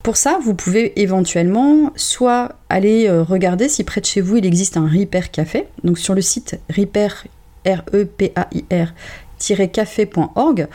Pour 0.03 0.17
ça, 0.17 0.39
vous 0.43 0.55
pouvez 0.55 0.99
éventuellement 0.99 1.93
soit 1.95 2.53
aller 2.71 3.07
euh, 3.07 3.23
regarder 3.23 3.69
si 3.69 3.85
près 3.85 4.01
de 4.01 4.07
chez 4.07 4.23
vous 4.23 4.39
il 4.39 4.47
existe 4.47 4.79
un 4.79 4.89
Repair 4.89 5.31
Café, 5.31 5.67
donc 5.83 5.99
sur 5.99 6.15
le 6.15 6.23
site 6.23 6.59
repair, 6.75 7.27
R 7.67 7.83
-E 7.93 8.07
-P 8.07 8.33
-A 8.33 8.49
-I 8.51 8.65
-R 8.71 9.69
café.org 9.71 10.69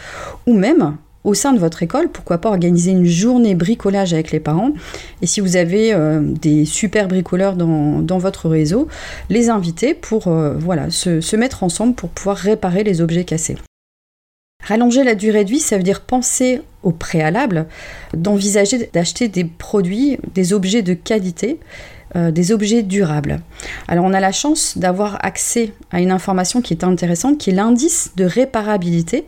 ou 0.46 0.54
même 0.54 0.96
au 1.24 1.34
sein 1.34 1.54
de 1.54 1.60
votre 1.60 1.84
école, 1.84 2.10
pourquoi 2.10 2.38
pas 2.38 2.50
organiser 2.50 2.92
une 2.92 3.06
journée 3.06 3.56
bricolage 3.56 4.14
avec 4.14 4.32
les 4.32 4.40
parents. 4.40 4.72
Et 5.22 5.28
si 5.28 5.42
vous 5.42 5.58
avez 5.58 5.94
euh, 5.94 6.22
des 6.22 6.66
super 6.66 7.08
bricoleurs 7.08 7.56
dans, 7.56 8.18
votre 8.18 8.50
réseau, 8.50 8.88
les 9.30 9.50
inviter 9.50 9.94
pour 9.94 10.28
euh, 10.28 10.56
voilà, 10.58 10.90
se, 10.90 11.22
se 11.22 11.36
mettre 11.36 11.64
ensemble 11.64 11.94
pour 11.94 12.10
pouvoir 12.10 12.38
réparer 12.38 12.84
les 12.84 13.02
objets 13.02 13.24
cassés. 13.24 13.56
Rallonger 14.64 15.04
la 15.04 15.16
durée 15.16 15.46
de 15.46 15.50
vie, 15.50 15.60
ça 15.60 15.78
veut 15.78 15.84
dire 15.84 16.02
penser 16.02 16.62
au 16.84 16.92
préalable, 16.92 17.66
d'envisager 18.14 18.90
d'acheter 18.94 19.28
des 19.28 19.44
produits, 19.44 20.18
des 20.34 20.54
objets 20.54 20.84
de 20.84 20.94
qualité 20.94 21.60
euh, 22.16 22.32
des 22.32 22.52
objets 22.52 22.82
durables. 22.82 23.40
Alors 23.88 24.04
on 24.04 24.14
a 24.14 24.20
la 24.20 24.32
chance 24.32 24.80
d'avoir 24.80 25.24
accès 25.24 25.74
à 25.92 26.02
une 26.02 26.10
information 26.10 26.60
qui 26.60 26.74
est 26.74 26.84
intéressante, 26.84 27.38
qui 27.38 27.52
est 27.52 27.54
l'indice 27.54 28.14
de 28.16 28.26
réparabilité 28.26 29.26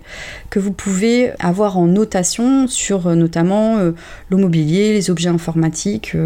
que 0.50 0.58
vous 0.58 0.72
pouvez 0.72 1.32
avoir 1.40 1.78
en 1.78 1.86
notation 1.86 2.68
sur 2.68 3.06
euh, 3.06 3.14
notamment 3.14 3.78
euh, 3.78 3.92
mobilier, 4.32 4.94
les 4.94 5.12
objets 5.12 5.30
informatiques 5.30 6.18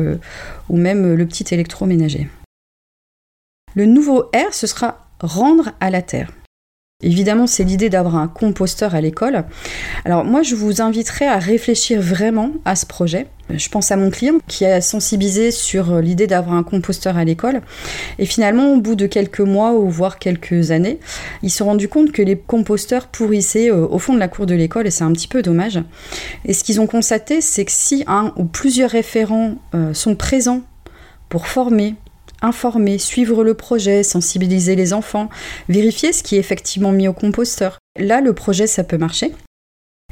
ou 0.69 0.77
même 0.77 1.13
le 1.13 1.25
petit 1.25 1.53
électroménager. 1.53 2.29
Le 3.73 3.85
nouveau 3.85 4.29
R, 4.33 4.53
ce 4.53 4.65
sera 4.65 5.09
rendre 5.19 5.73
à 5.81 5.89
la 5.89 6.01
terre. 6.01 6.31
Évidemment, 7.03 7.45
c'est 7.45 7.65
l'idée 7.65 7.89
d'avoir 7.89 8.15
un 8.15 8.29
composteur 8.29 8.95
à 8.95 9.01
l'école. 9.01 9.43
Alors 10.05 10.23
moi, 10.23 10.43
je 10.43 10.55
vous 10.55 10.81
inviterai 10.81 11.27
à 11.27 11.39
réfléchir 11.39 11.99
vraiment 11.99 12.51
à 12.63 12.77
ce 12.77 12.85
projet. 12.85 13.27
Je 13.49 13.67
pense 13.67 13.91
à 13.91 13.97
mon 13.97 14.09
client 14.09 14.35
qui 14.47 14.65
a 14.65 14.79
sensibilisé 14.79 15.51
sur 15.51 15.99
l'idée 15.99 16.25
d'avoir 16.25 16.55
un 16.55 16.63
composteur 16.63 17.17
à 17.17 17.25
l'école. 17.25 17.61
Et 18.17 18.25
finalement, 18.25 18.71
au 18.71 18.79
bout 18.79 18.95
de 18.95 19.07
quelques 19.07 19.41
mois 19.41 19.73
ou 19.73 19.89
voire 19.89 20.19
quelques 20.19 20.71
années, 20.71 20.99
il 21.43 21.51
s'est 21.51 21.65
rendu 21.65 21.89
compte 21.89 22.13
que 22.13 22.21
les 22.21 22.37
composteurs 22.37 23.07
pourrissaient 23.07 23.69
euh, 23.69 23.85
au 23.85 23.99
fond 23.99 24.13
de 24.13 24.19
la 24.19 24.29
cour 24.29 24.45
de 24.45 24.55
l'école 24.55 24.87
et 24.87 24.91
c'est 24.91 25.03
un 25.03 25.11
petit 25.11 25.27
peu 25.27 25.41
dommage. 25.41 25.81
Et 26.45 26.53
ce 26.53 26.63
qu'ils 26.63 26.79
ont 26.79 26.87
constaté, 26.87 27.41
c'est 27.41 27.65
que 27.65 27.73
si 27.73 28.05
un 28.07 28.33
ou 28.37 28.45
plusieurs 28.45 28.89
référents 28.89 29.55
euh, 29.75 29.93
sont 29.93 30.15
présents 30.15 30.61
pour 31.27 31.47
former, 31.47 31.95
informer, 32.41 32.97
suivre 32.97 33.43
le 33.43 33.53
projet, 33.53 34.03
sensibiliser 34.03 34.75
les 34.75 34.93
enfants, 34.93 35.29
vérifier 35.69 36.13
ce 36.13 36.23
qui 36.23 36.35
est 36.35 36.39
effectivement 36.39 36.91
mis 36.91 37.07
au 37.07 37.13
composteur. 37.13 37.79
Là, 37.97 38.21
le 38.21 38.33
projet, 38.33 38.67
ça 38.67 38.83
peut 38.83 38.97
marcher. 38.97 39.33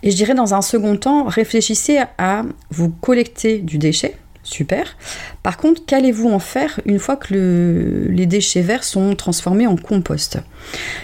Et 0.01 0.11
je 0.11 0.15
dirais 0.15 0.33
dans 0.33 0.53
un 0.53 0.61
second 0.61 0.97
temps, 0.97 1.23
réfléchissez 1.23 2.01
à 2.17 2.43
vous 2.69 2.89
collecter 2.89 3.59
du 3.59 3.77
déchet, 3.77 4.17
super. 4.43 4.97
Par 5.41 5.57
contre, 5.57 5.85
qu'allez-vous 5.85 6.29
en 6.29 6.39
faire 6.39 6.79
une 6.85 6.99
fois 6.99 7.15
que 7.15 8.07
les 8.09 8.25
déchets 8.25 8.61
verts 8.61 8.83
sont 8.83 9.15
transformés 9.15 9.67
en 9.67 9.75
compost? 9.75 10.39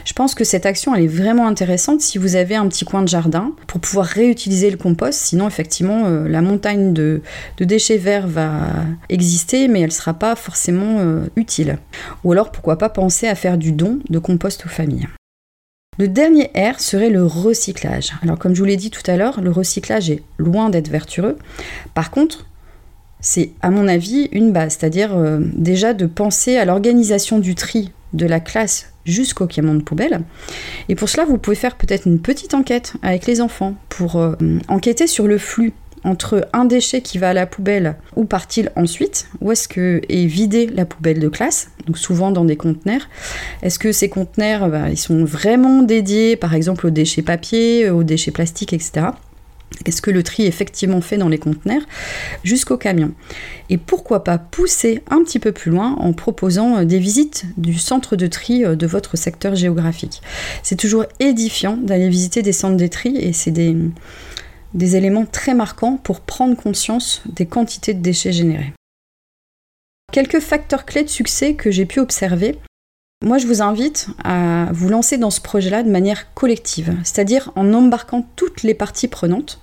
Je 0.06 0.14
pense 0.14 0.36
que 0.36 0.44
cette 0.44 0.66
action, 0.66 0.94
elle 0.94 1.04
est 1.04 1.08
vraiment 1.08 1.48
intéressante 1.48 2.02
si 2.02 2.18
vous 2.18 2.36
avez 2.36 2.56
un 2.56 2.68
petit 2.68 2.86
coin 2.86 3.02
de 3.02 3.08
jardin 3.08 3.54
pour 3.68 3.80
pouvoir 3.80 4.06
réutiliser 4.06 4.70
le 4.70 4.78
compost. 4.78 5.20
Sinon, 5.20 5.48
effectivement, 5.48 6.06
euh, 6.06 6.28
la 6.28 6.42
montagne 6.42 6.94
de, 6.94 7.22
déchets 7.60 7.98
verts 7.98 8.28
va 8.28 8.62
exister, 9.10 9.68
mais 9.68 9.80
elle 9.82 9.88
ne 9.88 9.92
sera 9.92 10.14
pas 10.14 10.36
forcément 10.36 11.00
euh, 11.00 11.28
utile. 11.36 11.78
Ou 12.24 12.32
alors, 12.32 12.52
pourquoi 12.52 12.78
pas 12.78 12.90
penser 12.90 13.28
à 13.28 13.36
faire 13.36 13.58
du 13.58 13.72
don 13.72 14.00
de 14.10 14.20
compost 14.20 14.66
aux 14.66 14.70
familles 14.70 15.08
le 15.98 16.08
dernier 16.08 16.50
R 16.56 16.80
serait 16.80 17.10
le 17.10 17.26
recyclage. 17.26 18.14
Alors 18.22 18.40
comme 18.40 18.56
je 18.56 18.62
vous 18.62 18.66
l'ai 18.66 18.78
dit 18.78 18.90
tout 18.90 19.04
à 19.06 19.18
l'heure, 19.18 19.42
le 19.42 19.52
recyclage 19.52 20.10
est 20.10 20.24
loin 20.38 20.70
d'être 20.70 20.88
vertueux. 20.88 21.38
Par 21.94 22.10
contre, 22.10 22.46
c'est 23.20 23.52
à 23.62 23.70
mon 23.70 23.88
avis 23.88 24.30
une 24.32 24.52
base, 24.52 24.78
c'est-à-dire 24.80 25.16
euh, 25.16 25.40
déjà 25.54 25.94
de 25.94 26.06
penser 26.06 26.58
à 26.58 26.66
l'organisation 26.66 27.40
du 27.40 27.56
tri 27.56 27.92
de 28.14 28.26
la 28.26 28.40
classe 28.40 28.92
jusqu'au 29.06 29.46
camion 29.46 29.76
de 29.76 29.82
poubelle. 29.82 30.22
Et 30.88 30.96
pour 30.96 31.10
cela, 31.10 31.26
vous 31.26 31.38
pouvez 31.38 31.56
faire 31.56 31.76
peut-être 31.76 32.08
une 32.08 32.20
petite 32.20 32.54
enquête 32.54 32.94
avec 33.02 33.26
les 33.26 33.42
enfants 33.42 33.76
pour 33.90 34.18
euh, 34.18 34.36
enquêter 34.68 35.08
sur 35.08 35.28
le 35.28 35.38
flux 35.38 35.74
entre 36.06 36.48
un 36.54 36.64
déchet 36.64 37.02
qui 37.02 37.18
va 37.18 37.32
à 37.32 37.34
la 37.34 37.46
poubelle, 37.46 37.96
où 38.16 38.24
part-il 38.24 38.72
ensuite? 38.78 39.28
Où 39.42 39.52
est-ce 39.52 39.68
que 39.68 40.02
est 40.08 40.26
vidée 40.28 40.68
la 40.68 40.86
poubelle 40.86 41.20
de 41.20 41.28
classe? 41.28 41.72
Donc 41.88 41.98
souvent 41.98 42.32
dans 42.32 42.46
des 42.46 42.56
conteneurs. 42.56 43.10
Est-ce 43.64 43.80
que 43.80 43.92
ces 43.92 44.08
conteneurs, 44.08 44.70
bah, 44.70 44.90
ils 44.90 44.98
sont 44.98 45.26
vraiment 45.26 45.82
dédiés, 45.82 46.38
par 46.38 46.54
exemple, 46.54 46.88
aux 46.88 46.90
déchets 46.90 47.22
papier, 47.22 47.90
aux 47.90 48.04
déchets 48.04 48.32
plastiques, 48.32 48.72
etc. 48.72 49.08
Est-ce 49.86 50.02
que 50.02 50.12
le 50.12 50.24
tri 50.24 50.44
est 50.44 50.48
effectivement 50.48 51.02
fait 51.02 51.18
dans 51.18 51.30
les 51.30 51.38
conteneurs 51.38 51.84
jusqu'au 52.44 52.78
camion? 52.78 53.14
Et 53.70 53.78
pourquoi 53.78 54.24
pas 54.24 54.38
pousser 54.38 55.02
un 55.10 55.24
petit 55.24 55.40
peu 55.40 55.52
plus 55.52 55.72
loin 55.72 55.96
en 56.00 56.14
proposant 56.14 56.78
euh, 56.78 56.86
des 56.86 57.00
visites 57.00 57.46
du 57.58 57.78
centre 57.78 58.16
de 58.16 58.28
tri 58.28 58.66
euh, 58.66 58.76
de 58.76 58.88
votre 58.88 59.18
secteur 59.18 59.56
géographique? 59.56 60.22
C'est 60.64 60.76
toujours 60.76 61.06
édifiant 61.20 61.78
d'aller 61.78 62.10
visiter 62.10 62.42
des 62.42 62.54
centres 62.54 62.78
de 62.78 62.88
tri 62.88 63.16
et 63.16 63.32
c'est 63.34 63.52
des, 63.52 63.76
des 64.74 64.96
éléments 64.96 65.26
très 65.26 65.54
marquants 65.54 65.98
pour 65.98 66.22
prendre 66.22 66.56
conscience 66.56 67.22
des 67.28 67.46
quantités 67.46 67.94
de 67.94 68.02
déchets 68.02 68.34
générés. 68.34 68.74
Quelques 70.12 70.40
facteurs 70.40 70.86
clés 70.86 71.04
de 71.04 71.10
succès 71.10 71.54
que 71.54 71.70
j'ai 71.70 71.86
pu 71.86 72.00
observer 72.00 72.58
moi, 73.26 73.38
je 73.38 73.48
vous 73.48 73.62
invite 73.62 74.08
à 74.24 74.70
vous 74.72 74.88
lancer 74.88 75.18
dans 75.18 75.30
ce 75.30 75.42
projet-là 75.42 75.84
de 75.84 75.90
manière 75.90 76.34
collective, 76.34 76.96
c'est-à-dire 77.04 77.52
en 77.56 77.74
embarquant 77.74 78.26
toutes 78.36 78.64
les 78.64 78.74
parties 78.74 79.10
prenantes. 79.10 79.60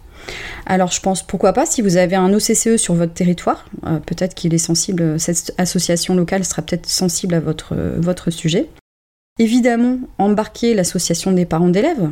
Alors, 0.66 0.92
je 0.92 1.00
pense 1.00 1.22
pourquoi 1.22 1.52
pas 1.52 1.64
si 1.64 1.80
vous 1.80 1.96
avez 1.96 2.16
un 2.16 2.34
OCCE 2.34 2.76
sur 2.76 2.94
votre 2.94 3.14
territoire, 3.14 3.64
euh, 3.86 3.98
peut-être 3.98 4.34
qu'il 4.34 4.52
est 4.52 4.58
sensible, 4.58 5.18
cette 5.18 5.54
association 5.56 6.14
locale 6.14 6.44
sera 6.44 6.62
peut-être 6.62 6.86
sensible 6.86 7.34
à 7.34 7.40
votre, 7.40 7.75
votre 7.96 8.30
sujet. 8.30 8.68
Évidemment, 9.38 10.00
embarquer 10.18 10.75
l'association 10.75 11.32
des 11.32 11.46
parents 11.46 11.68
d'élèves, 11.68 12.10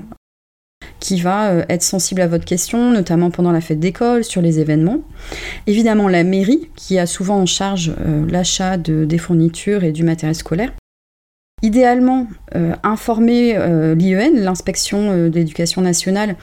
qui 1.01 1.21
va 1.21 1.51
euh, 1.51 1.65
être 1.69 1.83
sensible 1.83 2.23
à 2.23 2.27
votre 2.27 2.45
question, 2.45 2.91
notamment 2.91 3.31
pendant 3.31 3.53
la 3.53 3.61
fête 3.61 3.81
d'école, 3.81 4.25
sur 4.25 4.41
les 4.41 4.61
événements. 4.61 5.03
Évidemment, 5.67 6.09
la 6.09 6.25
mairie, 6.25 6.71
qui 6.77 6.99
a 6.99 7.07
souvent 7.07 7.37
en 7.37 7.47
charge 7.47 7.93
euh, 8.01 8.25
l'achat 8.31 8.77
de, 8.79 9.05
des 9.05 9.19
fournitures 9.19 9.85
et 9.85 9.93
du 9.93 10.05
matériel 10.05 10.35
scolaire. 10.35 10.73
Idéalement, 11.65 12.27
euh, 12.55 12.75
informer 12.83 13.57
euh, 13.57 13.95
l'IEN, 13.95 14.35
l'inspection 14.35 15.11
euh, 15.11 15.31
d'éducation 15.31 15.81
nationale, 15.81 16.37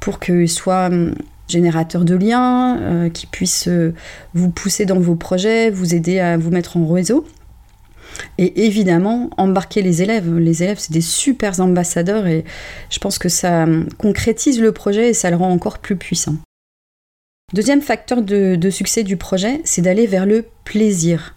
pour 0.00 0.18
qu'il 0.18 0.48
soit 0.48 0.86
hum, 0.86 1.14
générateur 1.46 2.04
de 2.04 2.16
liens, 2.16 3.08
qui 3.14 3.28
puisse 3.28 3.68
vous 4.32 4.50
pousser 4.50 4.84
dans 4.84 4.98
vos 4.98 5.14
projets, 5.14 5.70
vous 5.70 5.94
aider 5.94 6.18
à 6.18 6.36
vous 6.36 6.50
mettre 6.50 6.76
en 6.76 6.88
réseau. 6.88 7.24
Et 8.38 8.66
évidemment, 8.66 9.30
embarquer 9.36 9.80
les 9.80 10.02
élèves. 10.02 10.36
Les 10.38 10.64
élèves, 10.64 10.78
c'est 10.80 10.92
des 10.92 11.00
super 11.00 11.60
ambassadeurs 11.60 12.26
et 12.26 12.44
je 12.90 12.98
pense 12.98 13.20
que 13.20 13.28
ça 13.28 13.62
hum, 13.62 13.88
concrétise 13.96 14.60
le 14.60 14.72
projet 14.72 15.10
et 15.10 15.14
ça 15.14 15.30
le 15.30 15.36
rend 15.36 15.52
encore 15.52 15.78
plus 15.78 15.94
puissant. 15.94 16.34
Deuxième 17.52 17.80
facteur 17.80 18.22
de 18.22 18.70
succès 18.70 19.04
du 19.04 19.16
projet, 19.16 19.60
c'est 19.62 19.82
d'aller 19.82 20.08
vers 20.08 20.26
le 20.26 20.44
plaisir. 20.64 21.33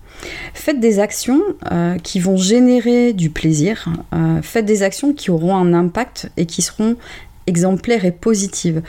Faites 0.53 0.79
des 0.79 0.99
actions 0.99 1.41
euh, 1.71 1.97
qui 1.99 2.19
vont 2.19 2.37
générer 2.37 3.13
du 3.13 3.29
plaisir. 3.29 3.87
Euh, 4.13 4.41
faites 4.41 4.65
des 4.65 4.83
actions 4.83 5.13
qui 5.13 5.31
auront 5.31 5.55
un 5.55 5.73
impact 5.73 6.29
et 6.37 6.45
qui 6.45 6.61
seront 6.61 6.95
exemplaires 7.45 8.05
et 8.05 8.11
positives. 8.11 8.81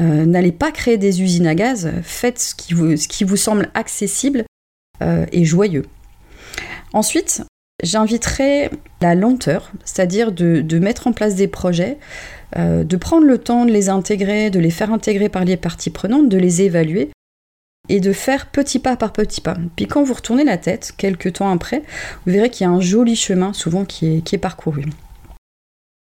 Euh, 0.00 0.24
n'allez 0.24 0.52
pas 0.52 0.70
créer 0.70 0.96
des 0.96 1.22
usines 1.22 1.46
à 1.46 1.54
gaz. 1.54 1.90
Faites 2.02 2.38
ce 2.38 2.54
qui 2.54 3.24
vous, 3.24 3.36
semble 3.36 3.70
accessible 3.74 4.44
et 5.32 5.44
joyeux. 5.44 5.84
Ensuite, 6.92 7.42
j'inviterai 7.82 8.70
la 9.02 9.14
lenteur, 9.14 9.72
c'est-à-dire 9.84 10.32
de, 10.32 10.78
mettre 10.78 11.08
en 11.08 11.12
place 11.12 11.34
des 11.34 11.48
projets, 11.48 11.98
de 12.56 12.96
prendre 12.96 13.26
le 13.26 13.36
temps 13.36 13.66
de 13.66 13.72
les 13.72 13.88
intégrer, 13.88 14.50
de 14.50 14.60
les 14.60 14.70
faire 14.70 14.92
intégrer 14.92 15.28
par 15.28 15.44
les 15.44 15.56
parties 15.56 15.90
prenantes, 15.90 16.28
de 16.28 16.38
les 16.38 16.62
évaluer 16.62 17.10
et 17.88 18.00
de 18.00 18.12
faire 18.12 18.46
petit 18.46 18.78
pas 18.78 18.96
par 18.96 19.12
petit 19.12 19.40
pas. 19.40 19.56
Puis 19.76 19.86
quand 19.86 20.02
vous 20.02 20.14
retournez 20.14 20.44
la 20.44 20.58
tête, 20.58 20.92
quelques 20.96 21.34
temps 21.34 21.50
après, 21.50 21.82
vous 22.24 22.32
verrez 22.32 22.50
qu'il 22.50 22.66
y 22.66 22.68
a 22.68 22.72
un 22.72 22.80
joli 22.80 23.16
chemin 23.16 23.52
souvent 23.52 23.84
qui 23.84 24.22
est, 24.30 24.38
parcouru. 24.38 24.84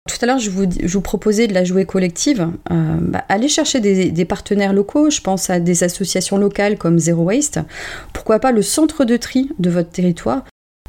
Tout 0.10 0.18
à 0.22 0.26
l'heure, 0.26 0.40
je 0.40 0.50
vous, 0.50 1.02
proposais 1.02 1.48
de 1.48 1.54
la 1.54 1.64
jouer 1.64 1.86
collective. 1.86 2.50
Euh, 2.72 2.98
bah, 3.00 3.24
allez 3.30 3.48
chercher 3.48 3.80
des, 3.80 4.26
partenaires 4.26 4.74
locaux, 4.74 5.10
je 5.10 5.22
pense 5.22 5.50
à 5.50 5.60
des 5.60 5.84
associations 5.84 6.38
locales 6.38 6.78
comme 6.78 7.00
Zero 7.00 7.24
Waste. 7.24 7.60
Pourquoi 8.14 8.40
pas 8.40 8.52
le 8.52 8.62
centre 8.62 9.06
de 9.06 9.18
tri 9.18 9.50
de 9.60 9.70
votre 9.70 9.90
territoire 9.90 10.46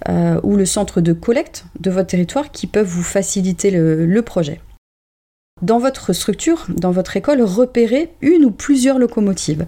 euh, 0.08 0.40
ou 0.42 0.56
le 0.56 0.66
centre 0.66 1.00
de 1.00 1.12
collecte 1.12 1.64
de 1.78 1.90
votre 1.90 2.08
territoire 2.08 2.50
qui 2.50 2.66
peuvent 2.66 2.86
vous 2.86 3.02
faciliter 3.02 3.70
le 3.70 4.22
projet. 4.22 4.60
Dans 5.62 5.78
votre 5.78 6.12
structure, 6.12 6.66
dans 6.68 6.90
votre 6.90 7.16
école, 7.16 7.40
repérez 7.40 8.12
une 8.20 8.44
ou 8.44 8.50
plusieurs 8.50 8.98
locomotives. 8.98 9.66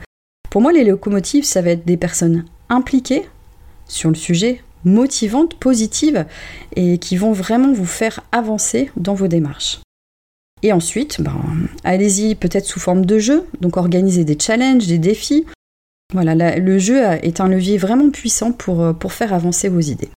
Pour 0.56 0.62
moi, 0.62 0.72
les 0.72 0.84
locomotives, 0.84 1.44
ça 1.44 1.60
va 1.60 1.72
être 1.72 1.84
des 1.84 1.98
personnes 1.98 2.46
impliquées 2.70 3.26
sur 3.88 4.08
le 4.08 4.14
sujet, 4.14 4.62
motivantes, 4.86 5.52
positives, 5.58 6.24
et 6.74 6.96
qui 6.96 7.18
vont 7.18 7.32
vraiment 7.32 7.74
vous 7.74 7.84
faire 7.84 8.22
avancer 8.32 8.90
dans 8.96 9.12
vos 9.12 9.28
démarches. 9.28 9.80
Et 10.62 10.72
ensuite, 10.72 11.20
ben, 11.20 11.38
allez-y 11.84 12.36
peut-être 12.36 12.64
sous 12.64 12.80
forme 12.80 13.04
de 13.04 13.18
jeu, 13.18 13.44
donc 13.60 13.76
organisez 13.76 14.24
des 14.24 14.38
challenges, 14.40 14.86
des 14.86 14.96
défis. 14.96 15.44
Voilà, 16.14 16.56
le 16.56 16.78
jeu 16.78 17.02
est 17.02 17.42
un 17.42 17.48
levier 17.48 17.76
vraiment 17.76 18.08
puissant 18.08 18.52
pour, 18.52 18.94
pour 18.98 19.12
faire 19.12 19.34
avancer 19.34 19.68
vos 19.68 19.80
idées. 19.80 20.08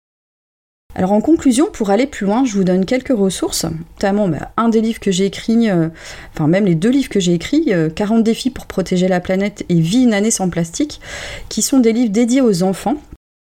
Alors 0.94 1.12
en 1.12 1.20
conclusion, 1.20 1.66
pour 1.72 1.90
aller 1.90 2.06
plus 2.06 2.26
loin, 2.26 2.44
je 2.44 2.54
vous 2.54 2.64
donne 2.64 2.84
quelques 2.84 3.16
ressources, 3.16 3.64
notamment 3.64 4.26
bah, 4.26 4.50
un 4.56 4.68
des 4.68 4.80
livres 4.80 4.98
que 4.98 5.12
j'ai 5.12 5.26
écrit, 5.26 5.70
euh, 5.70 5.88
enfin 6.34 6.48
même 6.48 6.64
les 6.64 6.74
deux 6.74 6.90
livres 6.90 7.08
que 7.08 7.20
j'ai 7.20 7.34
écrits, 7.34 7.70
40 7.94 8.24
défis 8.24 8.50
pour 8.50 8.66
protéger 8.66 9.06
la 9.06 9.20
planète 9.20 9.64
et 9.68 9.80
Vie 9.80 10.02
une 10.02 10.14
année 10.14 10.32
sans 10.32 10.50
plastique, 10.50 11.00
qui 11.48 11.62
sont 11.62 11.78
des 11.78 11.92
livres 11.92 12.10
dédiés 12.10 12.40
aux 12.40 12.64
enfants. 12.64 12.96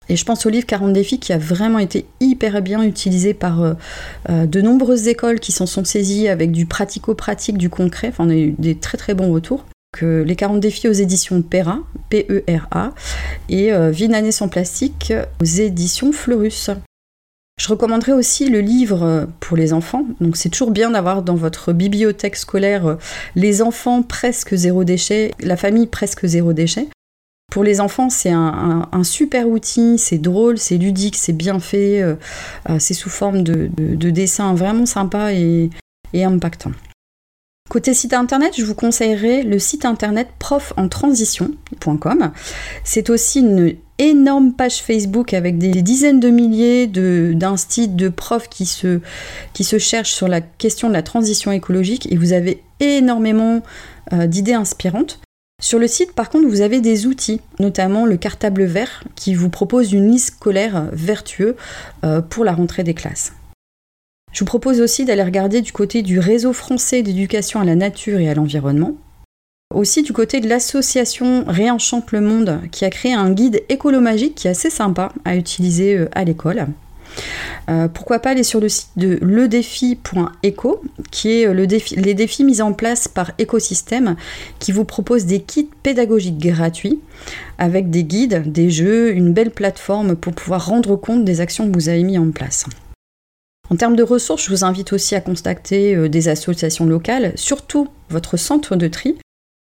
Et 0.10 0.16
je 0.16 0.26
pense 0.26 0.46
au 0.46 0.50
livre 0.50 0.66
40 0.66 0.92
défis 0.92 1.20
qui 1.20 1.34
a 1.34 1.38
vraiment 1.38 1.80
été 1.80 2.06
hyper 2.20 2.62
bien 2.62 2.82
utilisé 2.82 3.34
par 3.36 3.62
euh, 3.62 3.74
euh, 4.30 4.46
de 4.48 4.60
nombreuses 4.60 5.08
écoles 5.08 5.40
qui 5.40 5.52
s'en 5.52 5.68
sont 5.68 5.86
saisies 5.86 6.28
avec 6.28 6.52
du 6.52 6.66
pratico-pratique, 6.66 7.58
du 7.58 7.70
concret. 7.70 8.08
Enfin, 8.10 8.26
on 8.26 8.30
a 8.30 8.36
eu 8.36 8.56
des 8.58 8.76
très 8.76 8.98
très 8.98 9.14
bons 9.14 9.32
retours. 9.32 9.66
Que 9.92 10.22
les 10.22 10.36
40 10.36 10.60
défis 10.60 10.88
aux 10.88 10.94
éditions 10.94 11.42
Pera, 11.42 11.80
P-E-R-A, 12.10 12.94
et 13.50 13.72
euh, 13.74 13.90
Vie 13.90 14.14
année 14.14 14.32
sans 14.32 14.48
plastique 14.48 15.14
aux 15.42 15.46
éditions 15.46 16.12
Fleurus. 16.12 16.70
Je 17.60 17.68
recommanderais 17.68 18.14
aussi 18.14 18.50
le 18.50 18.62
livre 18.62 19.28
pour 19.42 19.58
les 19.58 19.74
enfants. 19.74 20.06
Donc 20.22 20.38
c'est 20.38 20.50
toujours 20.50 20.72
bien 20.72 20.92
d'avoir 20.92 21.22
dans 21.22 21.36
votre 21.36 21.74
bibliothèque 21.74 22.38
scolaire 22.38 22.98
les 23.36 23.62
enfants 23.62 24.02
presque 24.02 24.56
zéro 24.56 24.86
déchet, 24.86 25.34
la 25.42 25.58
famille 25.58 25.86
presque 25.88 26.26
zéro 26.26 26.54
déchet. 26.54 26.88
Pour 27.50 27.64
les 27.64 27.82
enfants, 27.82 28.10
c'est 28.10 28.32
un, 28.32 29.04
super 29.04 29.48
outil, 29.50 29.98
c'est 29.98 30.20
drôle, 30.20 30.60
c'est 30.60 30.78
ludique, 30.78 31.16
c'est 31.16 31.34
bien 31.34 31.60
fait, 31.60 32.02
euh, 32.02 32.16
euh, 32.70 32.78
c'est 32.80 32.94
sous 32.94 33.10
forme 33.10 33.44
de, 33.44 33.68
dessins 34.12 34.54
vraiment 34.54 34.86
sympa 34.86 35.34
et, 35.34 35.72
impactant. 36.14 36.72
Côté 37.70 37.94
site 37.94 38.14
internet, 38.14 38.54
je 38.58 38.64
vous 38.66 38.76
conseillerais 38.76 39.44
le 39.44 39.60
site 39.60 39.86
internet 39.86 40.30
profentransition.com. 40.40 42.32
C'est 42.84 43.10
aussi 43.10 43.40
une 43.40 43.76
énorme 44.00 44.54
page 44.54 44.82
Facebook 44.82 45.34
avec 45.34 45.58
des 45.58 45.82
dizaines 45.82 46.20
de 46.20 46.30
milliers 46.30 46.88
d'instits 46.88 47.88
de, 47.88 48.10
profs 48.10 48.50
qui 48.50 48.66
se, 48.66 49.00
cherchent 49.78 50.14
sur 50.14 50.28
la 50.28 50.42
question 50.42 50.88
de 50.88 50.94
la 50.94 51.04
transition 51.04 51.52
écologique 51.52 52.12
et 52.12 52.18
vous 52.18 52.34
avez 52.34 52.64
énormément 52.80 53.62
euh, 54.14 54.26
d'idées 54.26 54.54
inspirantes. 54.54 55.20
Sur 55.62 55.78
le 55.78 55.88
site, 55.88 56.14
par 56.14 56.30
contre, 56.30 56.48
vous 56.48 56.62
avez 56.62 56.80
des 56.80 57.06
outils, 57.06 57.42
notamment 57.60 58.06
le 58.06 58.16
cartable 58.16 58.64
vert, 58.64 59.04
qui 59.16 59.34
vous 59.34 59.50
propose 59.50 59.92
une 59.92 60.10
liste 60.10 60.36
scolaire 60.36 60.88
vertueux 60.94 61.58
euh, 62.06 62.22
pour 62.22 62.46
la 62.46 62.54
rentrée 62.54 62.84
des 62.84 62.94
classes. 62.94 63.34
Je 64.32 64.40
vous 64.40 64.46
propose 64.46 64.80
aussi 64.80 65.04
d'aller 65.04 65.24
regarder 65.24 65.62
du 65.62 65.74
côté 65.74 66.02
du 66.02 66.20
réseau 66.20 66.54
français 66.54 67.02
d'éducation 67.02 67.60
à 67.60 67.66
la 67.66 67.76
nature 67.76 68.20
et 68.20 68.30
à 68.30 68.36
l'environnement. 68.36 68.96
Aussi 69.76 70.02
du 70.02 70.14
côté 70.14 70.40
de 70.40 70.50
l'association 70.50 71.44
Réenchante 71.48 72.12
le 72.12 72.22
Monde, 72.22 72.60
qui 72.72 72.86
a 72.86 72.90
créé 72.90 73.14
un 73.14 73.30
guide 73.30 73.62
écolomagique 73.70 74.34
qui 74.34 74.48
est 74.48 74.52
assez 74.52 74.72
sympa 74.72 75.14
à 75.26 75.36
utiliser 75.36 75.96
euh, 75.96 76.10
à 76.14 76.24
l'école. 76.24 76.70
Euh, 77.70 77.88
pourquoi 77.88 78.18
pas 78.18 78.32
aller 78.32 78.42
sur 78.42 78.60
le 78.60 78.68
site 78.68 78.90
de 78.96 79.20
ledéfi.eco, 79.22 80.82
qui 81.12 81.30
est 81.34 81.48
euh, 81.48 81.54
les 81.54 82.14
défis 82.16 82.44
mis 82.46 82.64
en 82.64 82.74
place 82.74 83.08
par 83.08 83.32
Écosystème, 83.38 84.16
qui 84.58 84.72
vous 84.72 84.86
propose 84.86 85.26
des 85.26 85.42
kits 85.42 85.70
pédagogiques 85.84 86.40
gratuits, 86.40 87.00
avec 87.60 87.92
des 87.92 88.04
guides, 88.04 88.52
des 88.52 88.72
jeux, 88.72 89.14
une 89.14 89.34
belle 89.34 89.52
plateforme 89.52 90.16
pour 90.16 90.34
pouvoir 90.34 90.66
rendre 90.66 90.96
compte 90.96 91.24
des 91.24 91.42
actions 91.42 91.70
que 91.70 91.76
vous 91.76 91.90
avez 91.90 92.02
mis 92.02 92.18
en 92.18 92.32
place. 92.32 92.66
En 93.70 93.76
termes 93.76 93.96
de 93.96 94.02
ressources, 94.02 94.46
je 94.46 94.50
vous 94.50 94.66
invite 94.66 94.94
aussi 94.94 95.14
à 95.14 95.22
contacter 95.22 96.10
des 96.10 96.28
associations 96.28 96.88
locales, 96.88 97.34
surtout 97.36 97.88
votre 98.10 98.36
centre 98.36 98.76
de 98.76 98.88
tri, 98.88 99.16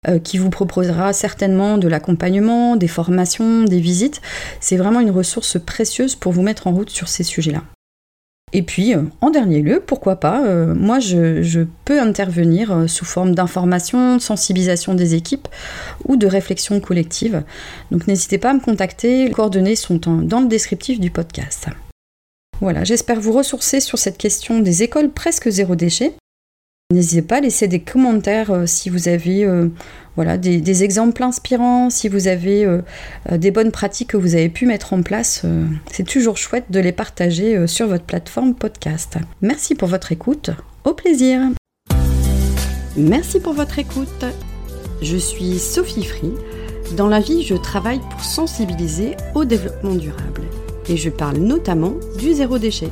euh, 0.07 0.19
qui 0.19 0.37
vous 0.37 0.49
proposera 0.49 1.13
certainement 1.13 1.77
de 1.77 1.87
l'accompagnement, 1.87 2.75
des 2.75 2.87
formations, 2.87 3.63
des 3.63 3.79
visites. 3.79 4.21
C'est 4.59 4.77
vraiment 4.77 4.99
une 4.99 5.11
ressource 5.11 5.57
précieuse 5.59 6.15
pour 6.15 6.31
vous 6.31 6.41
mettre 6.41 6.67
en 6.67 6.71
route 6.71 6.89
sur 6.89 7.07
ces 7.07 7.23
sujets-là. 7.23 7.63
Et 8.53 8.61
puis, 8.61 8.93
euh, 8.93 9.03
en 9.21 9.31
dernier 9.31 9.61
lieu, 9.61 9.81
pourquoi 9.85 10.17
pas, 10.17 10.45
euh, 10.45 10.73
moi 10.75 10.99
je, 10.99 11.65
peux 11.85 11.99
intervenir 11.99 12.85
sous 12.87 13.05
forme 13.05 13.35
d'information, 13.35 14.17
de 14.17 14.21
sensibilisation 14.21 14.93
des 14.93 15.15
équipes 15.15 15.47
ou 16.07 16.15
de 16.15 16.27
réflexion 16.27 16.79
collective. 16.79 17.43
Donc 17.91 18.07
n'hésitez 18.07 18.37
pas 18.37 18.51
à 18.51 18.53
me 18.53 18.59
contacter, 18.59 19.25
les 19.25 19.31
coordonnées 19.31 19.75
sont 19.75 19.97
dans 19.97 20.39
le 20.39 20.47
descriptif 20.47 20.99
du 20.99 21.11
podcast. 21.11 21.67
Voilà, 22.61 22.83
j'espère 22.83 23.19
vous 23.19 23.33
ressourcer 23.33 23.79
sur 23.79 23.97
cette 23.97 24.17
question 24.17 24.59
des 24.59 24.83
écoles 24.83 25.09
presque 25.09 25.49
zéro 25.49 25.75
déchet. 25.75 26.13
N'hésitez 26.93 27.23
pas 27.23 27.37
à 27.37 27.41
laisser 27.41 27.67
des 27.67 27.79
commentaires 27.79 28.51
euh, 28.51 28.67
si 28.67 28.91
vous 28.91 29.07
avez 29.07 29.43
euh, 29.43 29.69
voilà, 30.15 30.37
des, 30.37 30.83
exemples 30.83 31.23
inspirants, 31.23 31.89
si 31.89 32.09
vous 32.09 32.27
avez 32.27 32.63
euh, 32.63 32.81
des 33.31 33.49
bonnes 33.49 33.71
pratiques 33.71 34.11
que 34.11 34.17
vous 34.17 34.35
avez 34.35 34.49
pu 34.49 34.67
mettre 34.67 34.93
en 34.93 35.01
place. 35.01 35.45
c'est 35.91 36.05
toujours 36.05 36.37
chouette 36.37 36.65
de 36.69 36.79
les 36.79 36.91
partager 36.91 37.65
sur 37.65 37.87
votre 37.87 38.03
plateforme 38.03 38.53
podcast. 38.53 39.17
Merci 39.41 39.73
pour 39.73 39.87
votre 39.87 40.11
écoute. 40.11 40.51
Au 40.83 40.93
plaisir. 40.93 41.41
Merci 42.95 43.39
pour 43.39 43.53
votre 43.53 43.79
écoute. 43.79 44.25
Je 45.01 45.17
suis 45.17 45.57
Sophie 45.57 46.05
Free. 46.05 46.33
Dans 46.95 47.07
la 47.07 47.19
vie, 47.19 47.41
je 47.41 47.55
travaille 47.55 47.99
pour 48.11 48.23
sensibiliser 48.23 49.17
au 49.33 49.43
développement 49.43 49.95
durable. 49.95 50.43
Et 50.87 50.97
je 50.97 51.09
parle 51.09 51.37
notamment 51.37 51.95
du 52.19 52.33
zéro 52.33 52.59
déchet. 52.59 52.91